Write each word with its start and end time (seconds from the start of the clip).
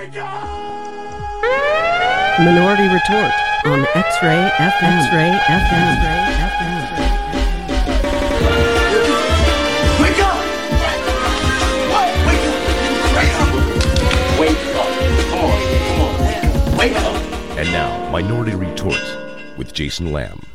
Minority 0.00 0.16
Retort 2.88 3.32
on 3.66 3.84
X-Ray 3.94 4.48
FM. 4.56 4.96
X-Ray 4.96 5.28
FM. 5.28 5.60
X-Ray 5.60 6.24
FM. 6.40 6.80
Wake 10.00 10.20
up! 10.24 10.40
Wake 12.24 12.56
up! 13.36 13.52
Wake 14.40 14.56
up! 14.74 14.88
Come 15.28 15.44
on, 15.44 15.60
come 15.84 16.00
on. 16.00 16.16
Wake 16.78 16.96
up! 16.96 17.20
And 17.58 17.68
now, 17.70 18.08
Minority 18.10 18.54
Retort 18.54 18.96
with 19.58 19.74
Jason 19.74 20.12
Lamb. 20.12 20.46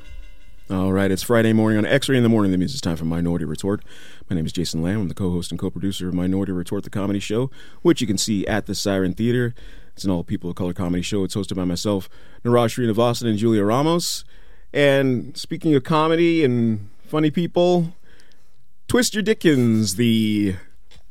All 0.72 0.92
right, 0.92 1.12
it's 1.12 1.22
Friday 1.22 1.54
morning 1.54 1.78
on 1.78 1.86
X-Ray 1.86 2.18
in 2.18 2.24
the 2.24 2.30
Morning. 2.30 2.52
That 2.52 2.58
means 2.58 2.72
it's 2.72 2.82
time 2.82 2.98
for 2.98 3.06
Minority 3.06 3.46
Retort. 3.46 3.84
My 4.30 4.36
name 4.36 4.48
is 4.48 4.54
Jason 4.54 4.82
Lamb. 4.82 5.02
I'm 5.02 5.08
the 5.08 5.14
co-host 5.14 5.52
and 5.52 5.60
co-producer 5.60 6.08
of 6.08 6.16
Minority 6.16 6.52
Retort, 6.52 6.84
the 6.84 6.90
comedy 6.90 7.20
show, 7.20 7.52
which 7.84 8.02
you 8.02 8.08
can 8.08 8.18
see 8.18 8.46
at 8.48 8.66
the 8.66 8.74
Siren 8.74 9.14
Theater. 9.14 9.54
It's 9.94 10.04
an 10.04 10.10
all 10.10 10.24
people 10.24 10.50
of 10.50 10.56
color 10.56 10.74
comedy 10.74 11.04
show. 11.04 11.24
It's 11.24 11.36
hosted 11.36 11.56
by 11.56 11.64
myself, 11.64 12.10
Niraj 12.44 12.74
Srinivasan, 12.74 13.30
and 13.30 13.38
Julia 13.38 13.64
Ramos. 13.64 14.26
And 14.74 15.38
speaking 15.38 15.76
of 15.76 15.84
comedy 15.84 16.44
and 16.44 16.90
funny 17.04 17.30
people, 17.30 17.94
Twist 18.88 19.14
Your 19.14 19.22
Dickens, 19.22 19.96
the 19.96 20.56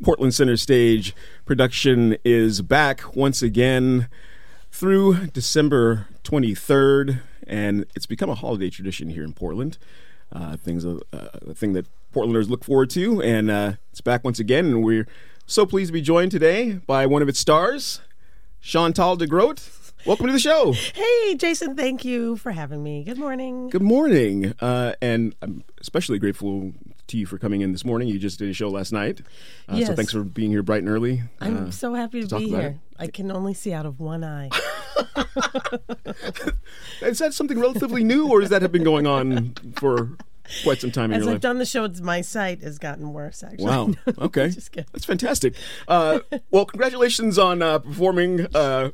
Portland 0.02 0.34
Center 0.34 0.56
Stage 0.56 1.14
production, 1.44 2.16
is 2.24 2.62
back 2.62 3.14
once 3.14 3.42
again 3.42 4.08
through 4.72 5.28
December 5.28 6.08
23rd, 6.24 7.20
and 7.46 7.86
it's 7.94 8.06
become 8.06 8.28
a 8.28 8.34
holiday 8.34 8.70
tradition 8.70 9.10
here 9.10 9.22
in 9.22 9.34
Portland. 9.34 9.78
Uh, 10.32 10.56
things 10.56 10.84
a, 10.84 10.98
a 11.12 11.54
thing 11.54 11.74
that 11.74 11.86
Portlanders 12.14 12.48
look 12.48 12.64
forward 12.64 12.90
to, 12.90 13.20
and 13.20 13.50
uh, 13.50 13.72
it's 13.90 14.00
back 14.00 14.22
once 14.24 14.38
again. 14.38 14.66
And 14.66 14.84
we're 14.84 15.06
so 15.46 15.66
pleased 15.66 15.88
to 15.88 15.92
be 15.92 16.00
joined 16.00 16.30
today 16.30 16.74
by 16.86 17.06
one 17.06 17.22
of 17.22 17.28
its 17.28 17.40
stars, 17.40 18.00
Chantal 18.60 19.16
DeGroat. 19.18 19.92
Welcome 20.06 20.26
to 20.26 20.32
the 20.32 20.38
show. 20.38 20.72
Hey, 20.72 21.34
Jason, 21.34 21.74
thank 21.76 22.04
you 22.04 22.36
for 22.36 22.52
having 22.52 22.82
me. 22.82 23.04
Good 23.04 23.18
morning. 23.18 23.68
Good 23.70 23.82
morning, 23.82 24.54
uh, 24.60 24.92
and 25.02 25.34
I'm 25.42 25.64
especially 25.80 26.18
grateful 26.18 26.72
to 27.08 27.16
you 27.18 27.26
for 27.26 27.38
coming 27.38 27.62
in 27.62 27.72
this 27.72 27.84
morning. 27.84 28.08
You 28.08 28.18
just 28.18 28.38
did 28.38 28.48
a 28.48 28.52
show 28.52 28.68
last 28.68 28.92
night, 28.92 29.22
uh, 29.68 29.80
so 29.84 29.94
thanks 29.96 30.12
for 30.12 30.22
being 30.22 30.50
here 30.50 30.62
bright 30.62 30.82
and 30.82 30.88
early. 30.88 31.22
I'm 31.40 31.68
Uh, 31.68 31.70
so 31.70 31.94
happy 31.94 32.20
to 32.20 32.28
talk 32.28 32.40
be 32.40 32.50
here. 32.50 32.78
I 32.98 33.08
can 33.08 33.32
only 33.32 33.54
see 33.54 33.72
out 33.72 33.86
of 33.86 33.98
one 33.98 34.22
eye. 34.22 34.50
is 37.02 37.18
that 37.18 37.30
something 37.32 37.58
relatively 37.58 38.04
new, 38.04 38.28
or 38.28 38.40
has 38.40 38.50
that 38.50 38.62
have 38.62 38.72
been 38.72 38.84
going 38.84 39.06
on 39.06 39.54
for 39.76 40.16
quite 40.62 40.80
some 40.80 40.90
time 40.90 41.10
in 41.12 41.16
As 41.18 41.20
your 41.24 41.30
I've 41.30 41.34
life? 41.36 41.40
done 41.42 41.58
the 41.58 41.66
show, 41.66 41.88
my 42.02 42.20
sight 42.20 42.62
has 42.62 42.78
gotten 42.78 43.12
worse, 43.12 43.42
actually. 43.42 43.64
Wow. 43.66 43.90
Okay. 44.18 44.48
That's 44.48 45.04
fantastic. 45.04 45.54
Uh, 45.88 46.20
well, 46.50 46.64
congratulations 46.66 47.38
on 47.38 47.62
uh, 47.62 47.78
performing 47.78 48.46
uh, 48.54 48.90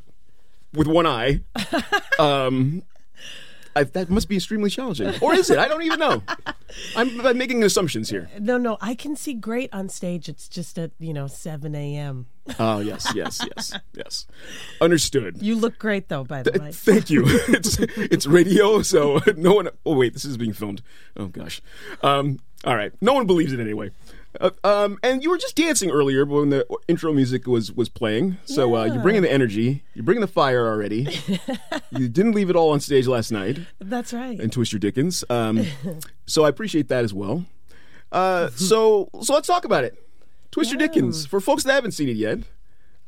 with 0.73 0.87
one 0.87 1.06
eye. 1.06 1.41
Um, 2.19 2.83
I, 3.76 3.84
that 3.84 4.10
must 4.10 4.28
be 4.28 4.36
extremely 4.36 4.70
challenging, 4.70 5.12
or 5.20 5.34
is 5.34 5.50
it? 5.50 5.58
I 5.58 5.68
don't 5.68 5.82
even 5.82 5.98
know. 5.98 6.22
I'm, 6.96 7.24
I'm 7.24 7.38
making 7.38 7.62
assumptions 7.62 8.10
here. 8.10 8.28
No, 8.38 8.58
no, 8.58 8.78
I 8.80 8.94
can 8.94 9.16
see 9.16 9.34
great 9.34 9.72
on 9.72 9.88
stage. 9.88 10.28
It's 10.28 10.48
just 10.48 10.78
at, 10.78 10.90
you 10.98 11.12
know, 11.12 11.26
7 11.26 11.74
a.m. 11.74 12.26
Oh 12.58 12.80
yes, 12.80 13.12
yes, 13.14 13.41
yes, 13.56 13.78
yes. 13.94 14.26
Understood. 14.80 15.41
You 15.41 15.54
look 15.54 15.78
great, 15.78 16.08
though, 16.08 16.24
by 16.24 16.42
the 16.42 16.58
way. 16.58 16.72
Thank 16.72 17.10
you. 17.10 17.24
It's 17.50 17.78
it's 17.78 18.26
radio, 18.26 18.82
so 18.82 19.20
no 19.36 19.54
one. 19.54 19.68
Oh 19.84 19.94
wait, 19.96 20.14
this 20.14 20.24
is 20.24 20.36
being 20.36 20.52
filmed. 20.52 20.82
Oh 21.16 21.26
gosh. 21.26 21.60
Um, 22.02 22.38
all 22.64 22.74
right, 22.76 22.92
no 23.00 23.12
one 23.12 23.26
believes 23.26 23.52
it 23.52 23.60
anyway. 23.60 23.91
Uh, 24.39 24.50
um, 24.62 24.98
and 25.03 25.25
you 25.25 25.31
were 25.31 25.39
just 25.39 25.56
dancing 25.56 25.91
earlier 25.91 26.25
when 26.25 26.50
the 26.50 26.67
intro 26.86 27.12
music 27.12 27.47
was 27.47 27.73
was 27.73 27.89
playing. 27.89 28.37
So 28.45 28.77
uh, 28.77 28.84
you're 28.84 29.03
bringing 29.03 29.22
the 29.22 29.33
energy. 29.33 29.83
You're 29.95 30.05
bringing 30.05 30.20
the 30.20 30.28
fire 30.28 30.67
already. 30.69 31.09
you 31.91 32.09
didn't 32.09 32.33
leave 32.33 32.48
it 32.48 32.56
all 32.56 32.70
on 32.70 32.81
stage 32.81 33.06
last 33.06 33.33
night 33.33 33.59
That's 33.81 34.12
right. 34.12 34.39
and 34.39 34.53
twist 34.53 34.72
your 34.72 34.78
Dickens. 34.78 35.25
Um, 35.28 35.67
so 36.27 36.45
I 36.45 36.48
appreciate 36.48 36.88
that 36.88 37.04
as 37.04 37.12
well. 37.12 37.44
Uh, 38.12 38.50
so 38.54 39.09
so 39.21 39.34
let's 39.34 39.49
talk 39.49 39.65
about 39.65 39.84
it. 39.84 40.00
Twist 40.53 40.71
your 40.71 40.78
Dickens 40.78 41.27
for 41.27 41.41
folks 41.41 41.65
that 41.65 41.72
haven't 41.72 41.93
seen 41.93 42.09
it 42.09 42.16
yet. 42.16 42.41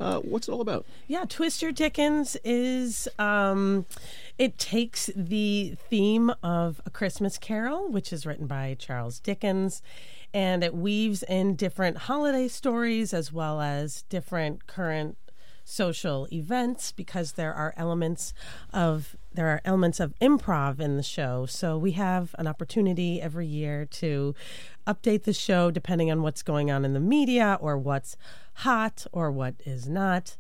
Uh, 0.01 0.19
what's 0.19 0.49
it 0.49 0.53
all 0.53 0.61
about? 0.61 0.85
Yeah, 1.07 1.25
Twist 1.29 1.63
Your 1.63 1.71
Dickens 1.71 2.37
is 2.43 3.07
um, 3.21 3.87
it 4.37 4.59
takes 4.59 5.11
the 5.15 5.77
theme 5.89 6.33
of 6.43 6.81
A 6.85 6.91
Christmas 6.91 7.39
Carol, 7.39 7.89
which 7.89 8.13
is 8.13 8.27
written 8.27 8.49
by 8.49 8.75
Charles 8.81 9.21
Dickens, 9.21 9.81
and 10.35 10.65
it 10.65 10.75
weaves 10.75 11.23
in 11.25 11.57
different 11.57 11.99
holiday 11.99 12.49
stories 12.49 13.13
as 13.13 13.33
well 13.33 13.61
as 13.61 14.03
different 14.09 14.67
current 14.67 15.17
social 15.65 16.27
events 16.33 16.93
because 16.93 17.33
there 17.33 17.55
are 17.55 17.73
elements 17.77 18.35
of 18.73 19.17
there 19.33 19.49
are 19.49 19.61
elements 19.65 20.01
of 20.01 20.13
improv 20.21 20.81
in 20.81 20.97
the 20.97 21.03
show. 21.03 21.47
So 21.47 21.79
we 21.79 21.93
have 21.93 22.35
an 22.39 22.47
opportunity 22.47 23.21
every 23.21 23.47
year 23.47 23.87
to 23.87 24.35
update 24.87 25.23
the 25.23 25.33
show 25.33 25.71
depending 25.71 26.11
on 26.11 26.23
what's 26.23 26.43
going 26.43 26.71
on 26.71 26.85
in 26.85 26.93
the 26.93 27.01
media 27.01 27.57
or 27.61 27.79
what's 27.79 28.17
hot 28.55 29.07
or 29.13 29.31
what 29.31 29.55
is 29.65 29.89
not. 29.89 30.37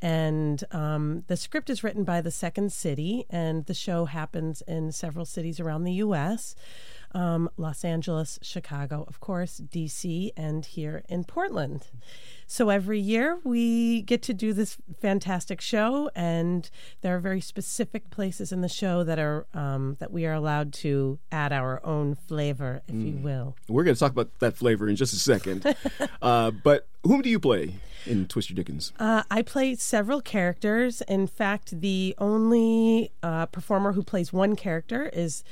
And 0.00 0.64
um, 0.72 1.22
the 1.28 1.36
script 1.36 1.70
is 1.70 1.84
written 1.84 2.02
by 2.02 2.20
the 2.20 2.32
second 2.32 2.72
city 2.72 3.24
and 3.30 3.66
the 3.66 3.74
show 3.74 4.06
happens 4.06 4.60
in 4.66 4.90
several 4.90 5.24
cities 5.24 5.60
around 5.60 5.84
the 5.84 5.92
us 5.92 6.56
um, 7.14 7.48
los 7.56 7.84
angeles 7.84 8.38
chicago 8.42 9.04
of 9.08 9.20
course 9.20 9.60
dc 9.60 10.30
and 10.36 10.66
here 10.66 11.02
in 11.08 11.24
portland 11.24 11.88
so 12.52 12.68
every 12.68 13.00
year 13.00 13.38
we 13.44 14.02
get 14.02 14.20
to 14.24 14.34
do 14.34 14.52
this 14.52 14.76
fantastic 15.00 15.62
show, 15.62 16.10
and 16.14 16.68
there 17.00 17.16
are 17.16 17.18
very 17.18 17.40
specific 17.40 18.10
places 18.10 18.52
in 18.52 18.60
the 18.60 18.68
show 18.68 19.02
that 19.04 19.18
are 19.18 19.46
um, 19.54 19.96
that 20.00 20.12
we 20.12 20.26
are 20.26 20.34
allowed 20.34 20.74
to 20.74 21.18
add 21.32 21.54
our 21.54 21.80
own 21.82 22.14
flavor, 22.14 22.82
if 22.86 22.94
you 22.94 23.14
will. 23.14 23.56
We're 23.68 23.84
going 23.84 23.94
to 23.94 23.98
talk 23.98 24.12
about 24.12 24.38
that 24.40 24.54
flavor 24.54 24.86
in 24.86 24.96
just 24.96 25.14
a 25.14 25.16
second. 25.16 25.74
uh, 26.22 26.50
but 26.50 26.88
whom 27.04 27.22
do 27.22 27.30
you 27.30 27.40
play 27.40 27.76
in 28.04 28.26
Twist 28.26 28.50
Your 28.50 28.56
Dickens? 28.56 28.92
Uh, 28.98 29.22
I 29.30 29.40
play 29.40 29.74
several 29.76 30.20
characters. 30.20 31.00
In 31.08 31.26
fact, 31.26 31.80
the 31.80 32.14
only 32.18 33.12
uh, 33.22 33.46
performer 33.46 33.92
who 33.92 34.02
plays 34.02 34.30
one 34.30 34.56
character 34.56 35.08
is 35.14 35.42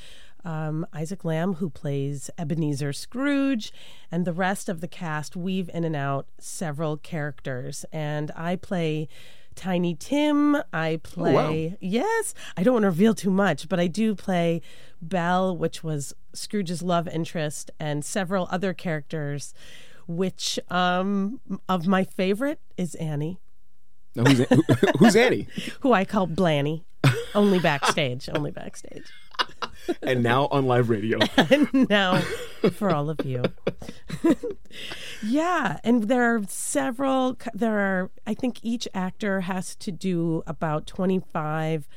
um, 0.45 0.87
Isaac 0.93 1.25
Lamb, 1.25 1.55
who 1.55 1.71
plays 1.71 2.31
Ebenezer 2.39 2.93
Scrooge, 2.93 3.73
and 4.11 4.25
the 4.25 4.33
rest 4.33 4.69
of 4.69 4.81
the 4.81 4.89
cast 4.89 5.37
weave 5.37 5.71
in 5.73 5.85
and 5.85 5.97
out 5.97 6.27
several 6.39 6.97
characters. 6.97 7.85
And 7.93 8.31
I 8.37 8.57
play 8.57 9.09
Tiny 9.55 9.95
Tim. 9.95 10.57
I 10.73 11.01
play, 11.03 11.77
yes, 11.81 12.35
I 12.57 12.63
don't 12.63 12.75
want 12.75 12.85
to 12.85 12.89
reveal 12.89 13.15
too 13.15 13.31
much, 13.31 13.69
but 13.69 13.81
I 13.81 13.87
do 13.87 14.15
play 14.15 14.63
Belle, 15.03 15.57
which 15.57 15.85
was 15.85 16.15
Scrooge's 16.33 16.83
love 16.83 17.09
interest, 17.09 17.71
and 17.79 18.05
several 18.05 18.49
other 18.51 18.73
characters. 18.73 19.55
Which 20.07 20.59
um, 20.71 21.41
of 21.69 21.87
my 21.87 22.03
favorite 22.03 22.59
is 22.77 22.97
Annie, 22.97 23.39
who's, 24.15 24.45
who's 24.99 25.15
Annie? 25.15 25.47
who 25.81 25.93
I 25.93 26.05
call 26.05 26.27
Blanny. 26.27 26.83
Only 27.35 27.61
backstage, 27.61 28.29
only 28.35 28.51
backstage. 28.51 29.05
And 30.03 30.23
now 30.23 30.47
on 30.51 30.67
live 30.67 30.89
radio. 30.91 31.19
And 31.37 31.89
now 31.89 32.21
for 32.73 32.91
all 32.91 33.09
of 33.11 33.25
you. 33.25 33.43
yeah, 35.23 35.79
and 35.85 36.05
there 36.05 36.35
are 36.35 36.43
several 36.49 37.37
there 37.55 37.79
are 37.79 38.11
I 38.27 38.35
think 38.35 38.59
each 38.63 38.87
actor 38.95 39.43
has 39.43 39.75
to 39.77 39.91
do 39.91 40.43
about 40.47 40.87
25 40.87 41.89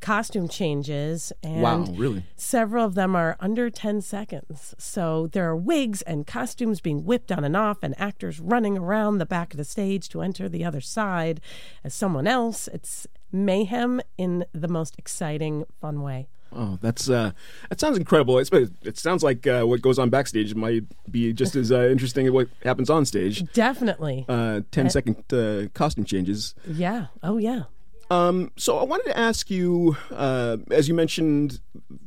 costume 0.00 0.48
changes 0.48 1.32
and 1.42 1.62
Wow, 1.62 1.84
really? 1.96 2.24
several 2.36 2.84
of 2.84 2.94
them 2.94 3.14
are 3.16 3.36
under 3.40 3.68
10 3.70 4.00
seconds. 4.02 4.74
So 4.78 5.28
there 5.32 5.48
are 5.48 5.56
wigs 5.56 6.02
and 6.02 6.26
costumes 6.26 6.80
being 6.80 7.04
whipped 7.04 7.32
on 7.32 7.44
and 7.44 7.56
off 7.56 7.78
and 7.82 7.98
actors 8.00 8.40
running 8.40 8.78
around 8.78 9.18
the 9.18 9.26
back 9.26 9.52
of 9.52 9.58
the 9.58 9.64
stage 9.64 10.08
to 10.10 10.22
enter 10.22 10.48
the 10.48 10.64
other 10.64 10.80
side 10.80 11.40
as 11.84 11.94
someone 11.94 12.26
else. 12.26 12.68
It's 12.68 13.06
mayhem 13.32 14.00
in 14.16 14.44
the 14.52 14.68
most 14.68 14.94
exciting 14.98 15.64
fun 15.80 16.02
way. 16.02 16.28
Oh, 16.52 16.78
that's 16.80 17.08
uh, 17.08 17.30
that 17.68 17.78
sounds 17.80 17.96
incredible. 17.96 18.38
It's, 18.38 18.50
it 18.82 18.98
sounds 18.98 19.22
like 19.22 19.46
uh, 19.46 19.62
what 19.64 19.80
goes 19.82 19.98
on 19.98 20.10
backstage 20.10 20.54
might 20.54 20.84
be 21.10 21.32
just 21.32 21.54
as 21.56 21.70
uh, 21.70 21.88
interesting 21.90 22.26
as 22.26 22.32
what 22.32 22.48
happens 22.64 22.90
on 22.90 23.04
stage. 23.04 23.44
Definitely. 23.52 24.24
Uh, 24.28 24.62
10 24.72 24.90
second 24.90 25.32
uh, 25.32 25.68
costume 25.74 26.04
changes. 26.04 26.54
yeah. 26.66 27.06
Oh 27.22 27.36
yeah. 27.38 27.64
Um, 28.10 28.50
so 28.56 28.76
I 28.78 28.82
wanted 28.82 29.04
to 29.04 29.16
ask 29.16 29.50
you, 29.50 29.96
uh, 30.10 30.56
as 30.72 30.88
you 30.88 30.94
mentioned, 30.94 31.60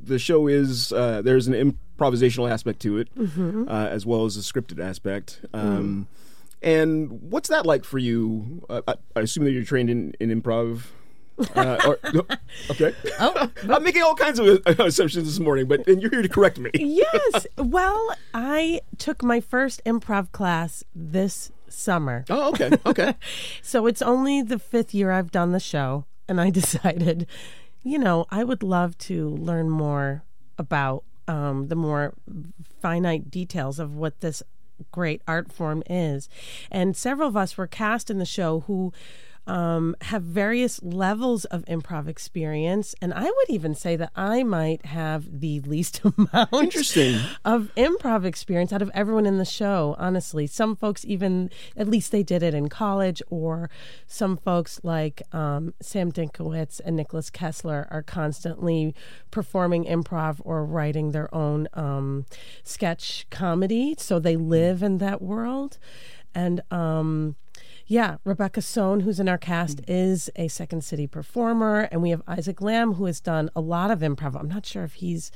the 0.04 0.20
show 0.20 0.48
is 0.48 0.92
uh, 0.92 1.22
there's 1.24 1.48
an 1.48 1.54
improvisational 1.54 2.52
aspect 2.52 2.82
to 2.82 2.98
it, 2.98 3.08
uh, 3.18 3.88
as 3.90 4.06
well 4.06 4.26
as 4.26 4.36
a 4.36 4.42
scripted 4.42 4.84
aspect. 4.84 5.40
Um, 5.54 6.08
And 6.62 7.22
what's 7.32 7.48
that 7.50 7.66
like 7.66 7.86
for 7.86 8.00
you? 8.00 8.66
Uh, 8.70 8.82
I, 8.88 8.96
I 9.16 9.20
assume 9.22 9.46
that 9.46 9.52
you're 9.52 9.64
trained 9.64 9.90
in, 9.90 10.14
in 10.20 10.30
improv. 10.42 10.88
Uh, 11.56 11.78
or, 11.88 12.00
okay. 12.72 12.94
Oh, 13.20 13.50
I'm 13.70 13.84
making 13.84 14.04
all 14.04 14.16
kinds 14.16 14.40
of 14.40 14.62
uh, 14.66 14.84
assumptions 14.84 15.26
this 15.26 15.40
morning, 15.40 15.68
but 15.68 15.88
and 15.88 16.02
you're 16.02 16.12
here 16.12 16.22
to 16.22 16.30
correct 16.30 16.60
me. 16.60 16.70
yes. 16.74 17.48
Well, 17.58 18.16
I 18.34 18.82
took 18.98 19.24
my 19.24 19.40
first 19.40 19.82
improv 19.86 20.32
class 20.32 20.84
this 20.96 21.52
summer. 21.68 22.26
Oh, 22.30 22.50
okay, 22.50 22.72
okay. 22.86 23.16
So 23.62 23.88
it's 23.88 24.02
only 24.02 24.42
the 24.42 24.60
fifth 24.60 24.94
year 24.94 25.12
I've 25.12 25.32
done 25.32 25.52
the 25.52 25.60
show, 25.60 26.06
and 26.28 26.40
I 26.40 26.50
decided, 26.50 27.28
you 27.84 27.98
know, 27.98 28.26
I 28.30 28.44
would 28.44 28.62
love 28.62 28.98
to 29.00 29.30
learn 29.30 29.70
more 29.70 30.24
about 30.58 31.04
um, 31.28 31.70
the 31.70 31.76
more 31.76 32.14
finite 32.82 33.32
details 33.32 33.80
of 33.80 33.96
what 33.96 34.20
this 34.20 34.44
great 34.92 35.22
art 35.28 35.52
form 35.52 35.84
is. 35.90 36.30
And 36.70 36.96
several 36.96 37.28
of 37.28 37.38
us 37.38 37.58
were 37.58 37.68
cast 37.68 38.10
in 38.10 38.20
the 38.20 38.26
show 38.26 38.62
who 38.62 38.94
um, 39.46 39.96
have 40.02 40.24
various 40.24 40.82
levels 40.82 41.46
of 41.46 41.66
improv 41.66 42.08
experience. 42.08 42.96
And 43.02 43.14
I 43.14 43.26
would 43.26 43.50
even 43.50 43.76
say 43.76 43.96
that 43.96 44.12
I 44.16 44.44
might 44.44 44.86
have 44.86 45.40
the 45.40 45.60
least 45.66 46.02
amount 46.04 46.54
Interesting. 46.54 47.20
of 47.44 47.70
improv 47.76 48.26
experience 48.26 48.72
out 48.72 48.82
of 48.82 48.92
everyone 48.94 49.26
in 49.26 49.38
the 49.38 49.46
show, 49.46 49.96
honestly. 50.00 50.48
Some 50.48 50.76
folks, 50.76 51.04
even, 51.06 51.50
at 51.76 51.88
least 51.88 52.12
they 52.12 52.24
did 52.24 52.44
it 52.44 52.54
in 52.54 52.70
college, 52.70 53.22
or 53.30 53.70
some 54.08 54.38
folks 54.38 54.80
like 54.84 55.22
um, 55.34 55.74
Sam 55.82 56.12
Dinkowitz 56.12 56.80
and 56.84 56.96
Nicholas 56.96 57.30
Kessler 57.30 57.88
are 57.92 58.04
constantly 58.04 58.96
performing 59.32 59.86
improv 59.86 60.40
or 60.44 60.66
writing 60.66 61.12
their 61.12 61.34
own 61.34 61.68
um, 61.74 62.26
sketch 62.64 63.26
comedy. 63.30 63.96
So 63.98 64.20
they 64.20 64.36
live 64.36 64.82
in 64.84 65.00
that 65.00 65.22
world. 65.22 65.78
And, 66.36 66.62
um, 66.72 67.36
yeah, 67.86 68.18
Rebecca 68.24 68.62
Sohn, 68.62 69.02
who's 69.02 69.20
in 69.20 69.28
our 69.28 69.38
cast, 69.38 69.82
is 69.88 70.30
a 70.36 70.48
Second 70.48 70.84
City 70.84 71.08
performer, 71.08 71.90
and 71.92 72.02
we 72.02 72.12
have 72.12 72.22
Isaac 72.28 72.62
Lamb, 72.62 72.94
who 72.94 73.06
has 73.06 73.20
done 73.20 73.50
a 73.56 73.62
lot 73.62 73.92
of 73.92 74.00
improv. 74.00 74.40
I'm 74.40 74.48
not 74.48 74.66
sure 74.66 74.84
if 74.84 74.96
he's 74.96 75.32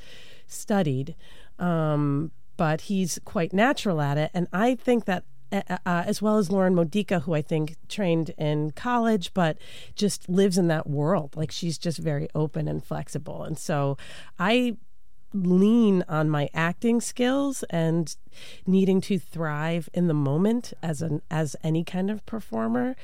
studied, 0.48 1.16
um, 1.60 2.32
but 2.56 2.82
he's 2.82 3.20
quite 3.26 3.54
natural 3.54 4.02
at 4.02 4.18
it. 4.18 4.32
And 4.34 4.48
I 4.54 4.76
think 4.76 5.06
that, 5.06 5.26
uh, 5.52 5.62
uh, 5.70 6.04
as 6.06 6.22
well 6.22 6.38
as 6.38 6.50
Lauren 6.50 6.74
Modica, 6.74 7.22
who 7.22 7.34
I 7.34 7.42
think 7.42 7.76
trained 7.90 8.32
in 8.38 8.72
college, 8.72 9.34
but 9.34 9.58
just 9.96 10.30
lives 10.30 10.58
in 10.58 10.68
that 10.68 10.90
world. 10.90 11.36
Like 11.36 11.52
she's 11.52 11.78
just 11.78 11.98
very 11.98 12.30
open 12.34 12.68
and 12.68 12.84
flexible. 12.84 13.44
And 13.44 13.58
so 13.58 13.98
I 14.40 14.78
lean 15.44 16.04
on 16.08 16.30
my 16.30 16.50
acting 16.54 17.02
skills 17.02 17.64
and 17.70 18.16
needing 18.66 19.02
to 19.02 19.18
thrive 19.18 19.90
in 19.94 20.08
the 20.08 20.14
moment 20.14 20.74
as 20.84 21.02
an 21.02 21.22
as 21.30 21.56
any 21.64 21.84
kind 21.84 22.10
of 22.12 22.26
performer. 22.26 22.96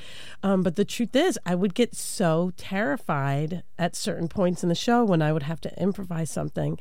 Um, 0.42 0.62
but 0.62 0.76
the 0.76 0.86
truth 0.86 1.16
is 1.16 1.40
i 1.46 1.56
would 1.56 1.74
get 1.74 1.96
so 1.96 2.52
terrified 2.58 3.64
at 3.78 3.96
certain 3.96 4.28
points 4.28 4.64
in 4.64 4.70
the 4.70 4.76
show 4.76 5.04
when 5.04 5.22
i 5.22 5.34
would 5.34 5.44
have 5.44 5.62
to 5.62 5.82
improvise 5.82 6.30
something. 6.30 6.78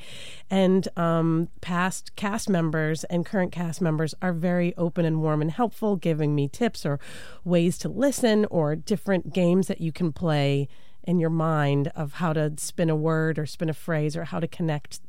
And 0.49 0.87
um, 0.97 1.49
past 1.61 2.15
cast 2.15 2.49
members 2.49 3.03
and 3.05 3.25
current 3.25 3.51
cast 3.51 3.81
members 3.81 4.13
are 4.21 4.33
very 4.33 4.75
open 4.77 5.05
and 5.05 5.21
warm 5.21 5.41
and 5.41 5.51
helpful 5.51 5.95
giving 5.95 6.35
me 6.35 6.47
tips 6.47 6.85
or 6.85 6.99
ways 7.43 7.77
to 7.79 7.89
listen 7.89 8.45
or 8.45 8.75
different 8.75 9.33
games 9.33 9.67
that 9.67 9.81
you 9.81 9.91
can 9.91 10.11
play 10.11 10.67
in 11.03 11.19
your 11.19 11.29
mind 11.29 11.91
of 11.95 12.13
how 12.13 12.33
to 12.33 12.53
spin 12.57 12.89
a 12.89 12.95
word 12.95 13.37
or 13.37 13.45
spin 13.45 13.69
a 13.69 13.73
phrase 13.73 14.15
or 14.15 14.25
how 14.25 14.39
to 14.39 14.47
connect 14.47 15.01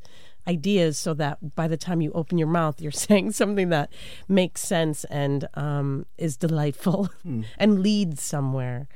ideas 0.47 0.97
so 0.97 1.13
that 1.15 1.55
by 1.55 1.67
the 1.67 1.77
time 1.77 2.01
you 2.01 2.11
open 2.13 2.37
your 2.37 2.47
mouth, 2.47 2.81
you're 2.81 2.91
saying 3.07 3.31
something 3.31 3.69
that 3.69 3.91
makes 4.27 4.61
sense 4.61 5.03
and 5.05 5.47
um, 5.55 6.05
is 6.17 6.37
delightful 6.37 7.09
and 7.57 7.79
leads 7.81 8.21
somewhere. 8.21 8.87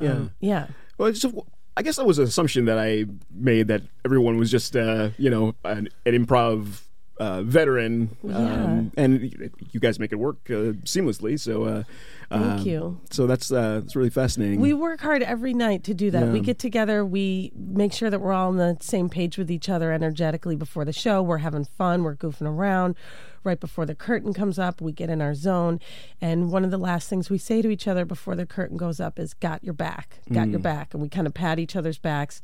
Yeah. 0.00 0.10
Um, 0.10 0.32
yeah. 0.40 0.66
Well, 0.98 1.08
it's 1.08 1.20
just, 1.20 1.34
I 1.76 1.82
guess 1.82 1.96
that 1.96 2.06
was 2.06 2.18
an 2.18 2.24
assumption 2.24 2.64
that 2.66 2.78
I 2.78 3.06
made 3.30 3.68
that 3.68 3.82
everyone 4.04 4.36
was 4.36 4.50
just, 4.50 4.76
uh, 4.76 5.10
you 5.18 5.30
know, 5.30 5.54
an, 5.64 5.88
an 6.06 6.26
improv 6.26 6.82
uh, 7.18 7.42
veteran, 7.42 8.16
um, 8.32 8.90
and 8.96 9.52
you 9.70 9.78
guys 9.78 9.98
make 9.98 10.12
it 10.12 10.16
work 10.16 10.38
uh, 10.46 10.74
seamlessly. 10.84 11.38
So, 11.38 11.64
uh, 11.64 11.82
Thank 12.32 12.60
um, 12.60 12.66
you. 12.66 13.00
So 13.10 13.26
that's 13.26 13.52
uh, 13.52 13.80
that's 13.80 13.94
really 13.94 14.10
fascinating. 14.10 14.60
We 14.60 14.72
work 14.72 15.00
hard 15.00 15.22
every 15.22 15.52
night 15.52 15.84
to 15.84 15.94
do 15.94 16.10
that. 16.10 16.28
We 16.28 16.40
get 16.40 16.58
together, 16.58 17.04
we 17.04 17.52
make 17.54 17.92
sure 17.92 18.08
that 18.10 18.20
we're 18.20 18.32
all 18.32 18.48
on 18.48 18.56
the 18.56 18.78
same 18.80 19.08
page 19.08 19.36
with 19.36 19.50
each 19.50 19.68
other 19.68 19.92
energetically 19.92 20.56
before 20.56 20.84
the 20.84 20.92
show. 20.92 21.22
We're 21.22 21.38
having 21.38 21.64
fun, 21.64 22.02
we're 22.02 22.16
goofing 22.16 22.46
around. 22.46 22.96
Right 23.44 23.58
before 23.58 23.86
the 23.86 23.96
curtain 23.96 24.32
comes 24.32 24.56
up, 24.56 24.80
we 24.80 24.92
get 24.92 25.10
in 25.10 25.20
our 25.20 25.34
zone. 25.34 25.80
And 26.20 26.52
one 26.52 26.64
of 26.64 26.70
the 26.70 26.78
last 26.78 27.08
things 27.08 27.28
we 27.28 27.38
say 27.38 27.60
to 27.60 27.70
each 27.70 27.88
other 27.88 28.04
before 28.04 28.36
the 28.36 28.46
curtain 28.46 28.76
goes 28.76 29.00
up 29.00 29.18
is, 29.18 29.34
Got 29.34 29.64
your 29.64 29.74
back, 29.74 30.20
got 30.32 30.48
your 30.48 30.60
back. 30.60 30.94
And 30.94 31.02
we 31.02 31.08
kind 31.08 31.26
of 31.26 31.34
pat 31.34 31.58
each 31.58 31.74
other's 31.74 31.98
backs 31.98 32.40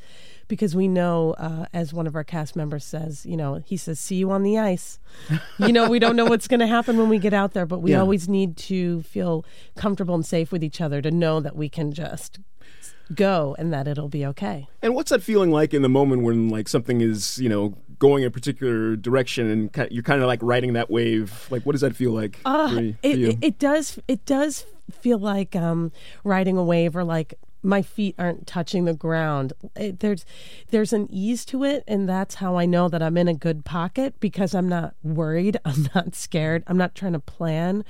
because 0.48 0.74
we 0.74 0.88
know, 0.88 1.36
uh, 1.38 1.66
as 1.72 1.94
one 1.94 2.08
of 2.08 2.16
our 2.16 2.24
cast 2.24 2.56
members 2.56 2.84
says, 2.84 3.24
you 3.24 3.36
know, 3.36 3.62
he 3.64 3.76
says, 3.76 4.00
See 4.00 4.16
you 4.16 4.32
on 4.32 4.42
the 4.42 4.58
ice. 4.58 4.98
you 5.58 5.72
know, 5.72 5.88
we 5.88 6.00
don't 6.00 6.16
know 6.16 6.24
what's 6.24 6.48
going 6.48 6.60
to 6.60 6.66
happen 6.66 6.98
when 6.98 7.08
we 7.08 7.20
get 7.20 7.32
out 7.32 7.52
there, 7.52 7.66
but 7.66 7.78
we 7.78 7.92
Yeah. 7.92 8.00
always 8.00 8.28
need 8.28 8.56
to 8.56 9.02
feel 9.02 9.44
comfortable 9.78 10.14
and 10.14 10.26
safe 10.26 10.52
with 10.52 10.62
each 10.62 10.80
other 10.80 11.00
to 11.00 11.10
know 11.10 11.40
that 11.40 11.56
we 11.56 11.68
can 11.70 11.92
just 11.92 12.38
go 13.14 13.56
and 13.58 13.72
that 13.72 13.88
it'll 13.88 14.08
be 14.08 14.26
okay. 14.26 14.68
And 14.82 14.94
what's 14.94 15.10
that 15.10 15.22
feeling 15.22 15.50
like 15.50 15.72
in 15.72 15.80
the 15.80 15.88
moment 15.88 16.22
when 16.22 16.50
like 16.50 16.68
something 16.68 17.00
is 17.00 17.38
you 17.38 17.48
know 17.48 17.74
going 17.98 18.24
a 18.24 18.30
particular 18.30 18.94
direction 18.94 19.50
and 19.50 19.90
you're 19.90 20.02
kind 20.02 20.20
of 20.20 20.26
like 20.26 20.40
riding 20.42 20.74
that 20.74 20.90
wave? 20.90 21.48
Like, 21.50 21.64
what 21.64 21.72
does 21.72 21.80
that 21.80 21.96
feel 21.96 22.12
like 22.12 22.38
Uh, 22.44 22.68
for, 22.68 22.74
for 22.74 22.80
it, 22.80 22.98
it, 23.02 23.38
it 23.40 23.58
does 23.58 23.98
it 24.08 24.26
does 24.26 24.66
feel 24.90 25.18
like 25.18 25.56
um, 25.56 25.92
riding 26.24 26.56
a 26.56 26.64
wave 26.64 26.96
or 26.96 27.04
like 27.04 27.34
my 27.62 27.82
feet 27.82 28.14
aren't 28.18 28.46
touching 28.46 28.84
the 28.84 28.94
ground. 28.94 29.52
It, 29.74 30.00
there's 30.00 30.24
there's 30.70 30.92
an 30.92 31.08
ease 31.10 31.44
to 31.46 31.64
it, 31.64 31.84
and 31.88 32.08
that's 32.08 32.36
how 32.36 32.56
I 32.56 32.66
know 32.66 32.88
that 32.88 33.02
I'm 33.02 33.16
in 33.16 33.28
a 33.28 33.34
good 33.34 33.64
pocket 33.64 34.14
because 34.20 34.54
I'm 34.54 34.68
not 34.68 34.94
worried. 35.02 35.58
I'm 35.64 35.88
not 35.94 36.14
scared. 36.14 36.62
I'm 36.66 36.78
not 36.78 36.94
trying 36.94 37.14
to 37.14 37.20
plan 37.20 37.84